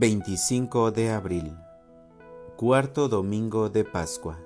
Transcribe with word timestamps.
25 0.00 0.92
de 0.92 1.10
abril, 1.10 1.58
cuarto 2.56 3.10
domingo 3.10 3.68
de 3.68 3.84
Pascua. 3.84 4.38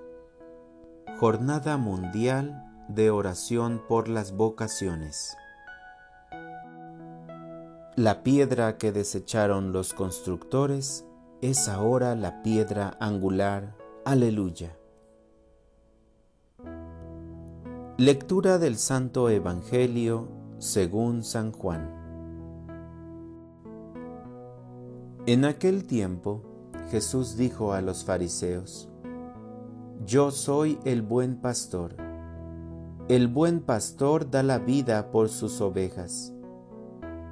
Jornada 1.21 1.77
Mundial 1.77 2.65
de 2.89 3.13
Oración 3.13 3.81
por 3.87 4.09
las 4.09 4.33
Vocaciones. 4.33 5.37
La 7.95 8.25
piedra 8.25 8.79
que 8.79 8.91
desecharon 8.91 9.73
los 9.73 9.95
constructores 9.95 11.07
es 11.41 11.69
ahora 11.69 12.17
la 12.17 12.43
piedra 12.43 12.97
angular. 12.99 13.77
Aleluya. 14.05 14.77
Lectura 17.97 18.59
del 18.59 18.77
Santo 18.77 19.31
Evangelio 19.31 20.27
según 20.59 21.23
San 21.23 21.53
Juan. 21.53 22.04
En 25.27 25.47
aquel 25.47 25.87
tiempo 25.87 26.43
Jesús 26.91 27.39
dijo 27.39 27.73
a 27.73 27.81
los 27.81 28.05
fariseos, 28.05 28.91
Yo 30.05 30.31
soy 30.31 30.79
el 30.85 31.01
buen 31.01 31.37
pastor. 31.37 31.97
El 33.09 33.29
buen 33.29 33.61
pastor 33.61 34.31
da 34.31 34.43
la 34.43 34.59
vida 34.59 35.11
por 35.11 35.31
sus 35.31 35.63
ovejas. 35.63 36.35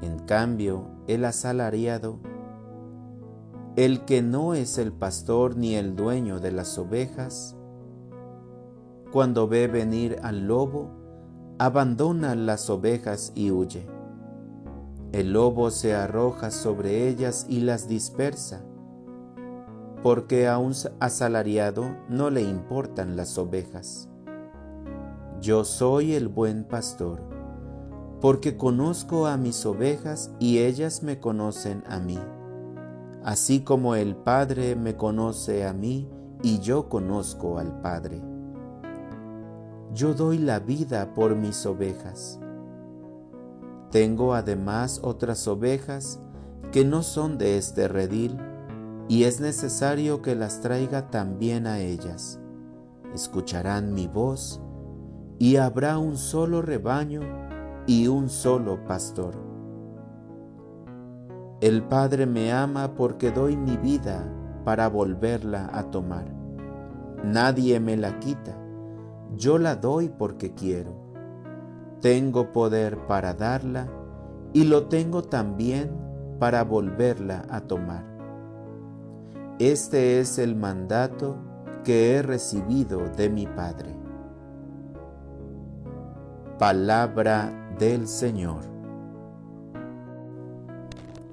En 0.00 0.20
cambio, 0.20 0.86
el 1.06 1.26
asalariado, 1.26 2.18
el 3.76 4.06
que 4.06 4.22
no 4.22 4.54
es 4.54 4.78
el 4.78 4.94
pastor 4.94 5.58
ni 5.58 5.74
el 5.74 5.94
dueño 5.94 6.40
de 6.40 6.50
las 6.50 6.78
ovejas, 6.78 7.58
cuando 9.12 9.48
ve 9.48 9.68
venir 9.68 10.18
al 10.22 10.46
lobo, 10.46 10.88
abandona 11.58 12.36
las 12.36 12.70
ovejas 12.70 13.32
y 13.34 13.50
huye. 13.50 13.86
El 15.12 15.34
lobo 15.34 15.70
se 15.70 15.94
arroja 15.94 16.50
sobre 16.50 17.06
ellas 17.06 17.44
y 17.46 17.60
las 17.60 17.86
dispersa, 17.86 18.64
porque 20.02 20.48
a 20.48 20.56
un 20.56 20.72
asalariado 21.00 21.84
no 22.08 22.30
le 22.30 22.40
importan 22.40 23.14
las 23.14 23.36
ovejas. 23.36 24.08
Yo 25.42 25.64
soy 25.64 26.14
el 26.14 26.28
buen 26.28 26.64
pastor, 26.64 27.20
porque 28.22 28.56
conozco 28.56 29.26
a 29.26 29.36
mis 29.36 29.66
ovejas 29.66 30.32
y 30.38 30.60
ellas 30.60 31.02
me 31.02 31.20
conocen 31.20 31.84
a 31.86 31.98
mí, 31.98 32.18
así 33.22 33.60
como 33.60 33.96
el 33.96 34.16
Padre 34.16 34.76
me 34.76 34.96
conoce 34.96 35.66
a 35.66 35.74
mí 35.74 36.08
y 36.42 36.60
yo 36.60 36.88
conozco 36.88 37.58
al 37.58 37.82
Padre. 37.82 38.22
Yo 39.92 40.14
doy 40.14 40.38
la 40.38 40.58
vida 40.58 41.12
por 41.12 41.36
mis 41.36 41.66
ovejas. 41.66 42.40
Tengo 43.92 44.32
además 44.32 45.00
otras 45.04 45.46
ovejas 45.46 46.18
que 46.72 46.82
no 46.82 47.02
son 47.02 47.36
de 47.36 47.58
este 47.58 47.88
redil, 47.88 48.38
y 49.06 49.24
es 49.24 49.38
necesario 49.38 50.22
que 50.22 50.34
las 50.34 50.62
traiga 50.62 51.10
también 51.10 51.66
a 51.66 51.78
ellas. 51.80 52.40
Escucharán 53.12 53.92
mi 53.92 54.06
voz, 54.06 54.62
y 55.38 55.56
habrá 55.56 55.98
un 55.98 56.16
solo 56.16 56.62
rebaño 56.62 57.20
y 57.86 58.08
un 58.08 58.30
solo 58.30 58.82
pastor. 58.86 59.34
El 61.60 61.82
Padre 61.82 62.24
me 62.24 62.50
ama 62.50 62.94
porque 62.94 63.30
doy 63.30 63.58
mi 63.58 63.76
vida 63.76 64.26
para 64.64 64.88
volverla 64.88 65.68
a 65.70 65.90
tomar. 65.90 66.32
Nadie 67.22 67.78
me 67.78 67.98
la 67.98 68.18
quita, 68.20 68.56
yo 69.36 69.58
la 69.58 69.76
doy 69.76 70.08
porque 70.08 70.54
quiero 70.54 71.11
tengo 72.02 72.50
poder 72.50 72.98
para 73.06 73.32
darla 73.32 73.88
y 74.52 74.64
lo 74.64 74.86
tengo 74.88 75.22
también 75.22 75.90
para 76.38 76.64
volverla 76.64 77.46
a 77.48 77.60
tomar. 77.60 78.04
Este 79.60 80.18
es 80.18 80.38
el 80.38 80.56
mandato 80.56 81.36
que 81.84 82.16
he 82.16 82.22
recibido 82.22 83.08
de 83.16 83.30
mi 83.30 83.46
Padre. 83.46 83.96
Palabra 86.58 87.52
del 87.78 88.08
Señor. 88.08 88.64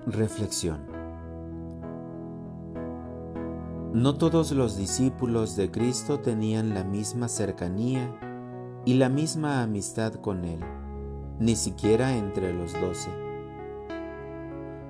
Reflexión. 0.06 0.88
No 3.92 4.18
todos 4.18 4.52
los 4.52 4.78
discípulos 4.78 5.56
de 5.56 5.72
Cristo 5.72 6.20
tenían 6.20 6.76
la 6.76 6.84
misma 6.84 7.28
cercanía 7.28 8.29
y 8.90 8.96
la 8.96 9.08
misma 9.08 9.62
amistad 9.62 10.16
con 10.16 10.46
Él, 10.46 10.62
ni 11.38 11.56
siquiera 11.56 12.18
entre 12.18 12.54
los 12.54 12.74
doce. 12.74 13.12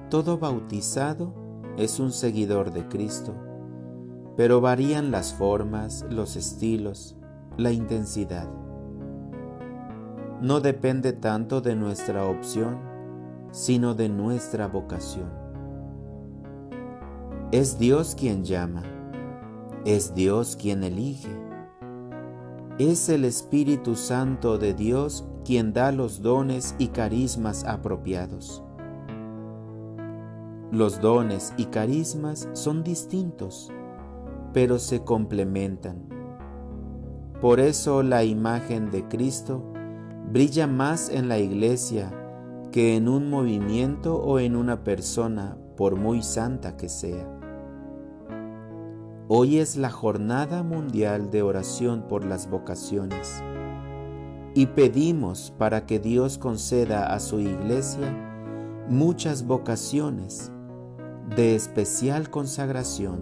Todo 0.09 0.37
bautizado 0.37 1.33
es 1.75 1.99
un 1.99 2.13
seguidor 2.13 2.71
de 2.71 2.87
Cristo, 2.87 3.35
pero 4.37 4.61
varían 4.61 5.11
las 5.11 5.33
formas, 5.33 6.05
los 6.09 6.37
estilos, 6.37 7.17
la 7.57 7.73
intensidad. 7.73 8.49
No 10.41 10.61
depende 10.61 11.11
tanto 11.11 11.59
de 11.59 11.75
nuestra 11.75 12.25
opción, 12.25 12.79
sino 13.51 13.95
de 13.95 14.07
nuestra 14.07 14.69
vocación. 14.69 15.29
Es 17.51 17.77
Dios 17.77 18.15
quien 18.17 18.45
llama, 18.45 18.83
es 19.83 20.15
Dios 20.15 20.55
quien 20.55 20.85
elige 20.85 21.48
es 22.79 23.09
el 23.09 23.25
Espíritu 23.25 23.95
Santo 23.95 24.57
de 24.57 24.73
Dios 24.73 25.25
quien 25.43 25.73
da 25.73 25.91
los 25.91 26.21
dones 26.21 26.75
y 26.79 26.87
carismas 26.87 27.65
apropiados. 27.65 28.63
Los 30.71 31.01
dones 31.01 31.53
y 31.57 31.65
carismas 31.65 32.47
son 32.53 32.85
distintos, 32.85 33.69
pero 34.53 34.79
se 34.79 35.03
complementan. 35.03 36.07
Por 37.41 37.59
eso 37.59 38.01
la 38.01 38.23
imagen 38.23 38.91
de 38.91 39.05
Cristo 39.09 39.61
brilla 40.31 40.65
más 40.65 41.09
en 41.09 41.27
la 41.27 41.37
iglesia 41.37 42.13
que 42.71 42.95
en 42.95 43.09
un 43.09 43.29
movimiento 43.29 44.15
o 44.15 44.39
en 44.39 44.55
una 44.55 44.85
persona, 44.85 45.57
por 45.75 45.97
muy 45.97 46.21
santa 46.23 46.77
que 46.77 46.87
sea. 46.87 47.38
Hoy 49.31 49.59
es 49.59 49.77
la 49.77 49.91
Jornada 49.91 50.63
Mundial 50.63 51.29
de 51.29 51.43
Oración 51.43 52.01
por 52.01 52.25
las 52.25 52.49
Vocaciones 52.49 53.43
y 54.55 54.65
pedimos 54.65 55.53
para 55.55 55.85
que 55.85 55.99
Dios 55.99 56.39
conceda 56.39 57.13
a 57.13 57.19
su 57.19 57.39
iglesia 57.39 58.11
muchas 58.89 59.45
vocaciones 59.45 60.51
de 61.35 61.53
especial 61.53 62.31
consagración, 62.31 63.19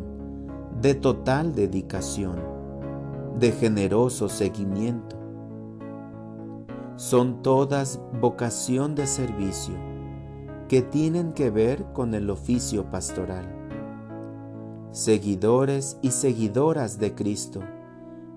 de 0.80 0.96
total 0.96 1.54
dedicación, 1.54 2.38
de 3.38 3.52
generoso 3.52 4.30
seguimiento. 4.30 5.18
Son 6.96 7.42
todas 7.42 8.00
vocación 8.22 8.96
de 8.96 9.08
servicio 9.08 9.76
que 10.70 10.82
tienen 10.82 11.34
que 11.34 11.50
ver 11.50 11.84
con 11.92 12.14
el 12.14 12.30
oficio 12.30 12.90
pastoral 12.90 13.67
seguidores 14.92 15.98
y 16.02 16.12
seguidoras 16.12 17.00
de 17.00 17.14
Cristo, 17.14 17.62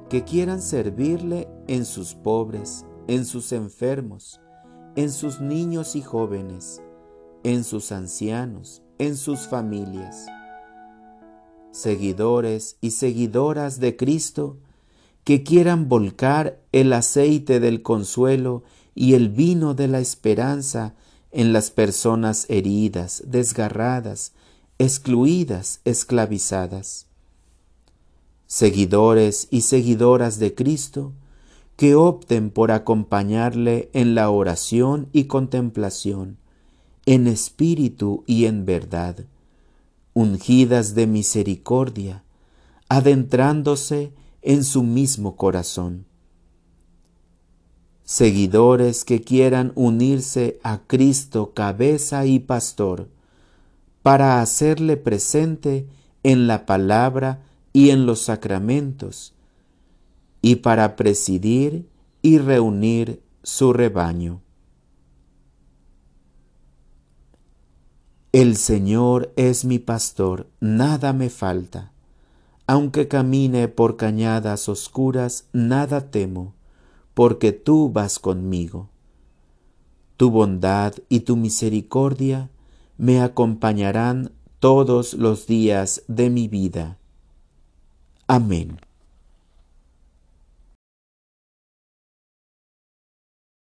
que 0.08 0.24
quieran 0.24 0.60
servirle 0.60 1.48
en 1.68 1.84
sus 1.84 2.14
pobres, 2.14 2.84
en 3.06 3.24
sus 3.24 3.52
enfermos, 3.52 4.40
en 4.96 5.10
sus 5.10 5.40
niños 5.40 5.96
y 5.96 6.02
jóvenes, 6.02 6.82
en 7.44 7.64
sus 7.64 7.92
ancianos, 7.92 8.82
en 8.98 9.16
sus 9.16 9.40
familias. 9.40 10.26
Seguidores 11.70 12.76
y 12.80 12.90
seguidoras 12.90 13.78
de 13.78 13.96
Cristo, 13.96 14.58
que 15.24 15.42
quieran 15.42 15.88
volcar 15.88 16.60
el 16.72 16.92
aceite 16.92 17.60
del 17.60 17.82
consuelo 17.82 18.64
y 18.94 19.14
el 19.14 19.28
vino 19.28 19.74
de 19.74 19.86
la 19.88 20.00
esperanza 20.00 20.94
en 21.30 21.52
las 21.52 21.70
personas 21.70 22.46
heridas, 22.48 23.22
desgarradas, 23.26 24.32
excluidas, 24.80 25.82
esclavizadas. 25.84 27.04
Seguidores 28.46 29.46
y 29.50 29.60
seguidoras 29.60 30.38
de 30.38 30.54
Cristo, 30.54 31.12
que 31.76 31.94
opten 31.94 32.48
por 32.48 32.70
acompañarle 32.70 33.90
en 33.92 34.14
la 34.14 34.30
oración 34.30 35.10
y 35.12 35.24
contemplación, 35.24 36.38
en 37.04 37.26
espíritu 37.26 38.24
y 38.26 38.46
en 38.46 38.64
verdad, 38.64 39.26
ungidas 40.14 40.94
de 40.94 41.06
misericordia, 41.06 42.24
adentrándose 42.88 44.14
en 44.40 44.64
su 44.64 44.82
mismo 44.82 45.36
corazón. 45.36 46.06
Seguidores 48.04 49.04
que 49.04 49.20
quieran 49.20 49.72
unirse 49.74 50.58
a 50.62 50.78
Cristo 50.86 51.52
cabeza 51.52 52.24
y 52.24 52.38
pastor, 52.38 53.10
para 54.02 54.40
hacerle 54.40 54.96
presente 54.96 55.86
en 56.22 56.46
la 56.46 56.66
palabra 56.66 57.42
y 57.72 57.90
en 57.90 58.06
los 58.06 58.20
sacramentos, 58.20 59.34
y 60.42 60.56
para 60.56 60.96
presidir 60.96 61.88
y 62.22 62.38
reunir 62.38 63.22
su 63.42 63.72
rebaño. 63.72 64.40
El 68.32 68.56
Señor 68.56 69.32
es 69.36 69.64
mi 69.64 69.78
pastor, 69.78 70.46
nada 70.60 71.12
me 71.12 71.30
falta. 71.30 71.92
Aunque 72.66 73.08
camine 73.08 73.66
por 73.66 73.96
cañadas 73.96 74.68
oscuras, 74.68 75.46
nada 75.52 76.12
temo, 76.12 76.54
porque 77.14 77.50
tú 77.50 77.90
vas 77.90 78.20
conmigo. 78.20 78.88
Tu 80.16 80.30
bondad 80.30 80.94
y 81.08 81.20
tu 81.20 81.36
misericordia 81.36 82.50
me 83.00 83.22
acompañarán 83.22 84.30
todos 84.58 85.14
los 85.14 85.46
días 85.46 86.02
de 86.06 86.28
mi 86.28 86.48
vida. 86.48 86.98
Amén. 88.26 88.78